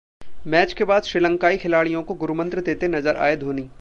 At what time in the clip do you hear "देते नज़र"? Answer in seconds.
2.61-3.17